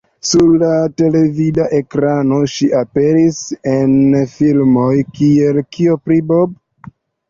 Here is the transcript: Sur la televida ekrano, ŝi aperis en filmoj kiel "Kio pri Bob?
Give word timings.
Sur 0.27 0.45
la 0.61 0.69
televida 1.01 1.67
ekrano, 1.81 2.41
ŝi 2.55 2.71
aperis 2.81 3.45
en 3.77 4.03
filmoj 4.35 4.91
kiel 5.15 5.65
"Kio 5.75 6.05
pri 6.05 6.23
Bob? 6.37 6.63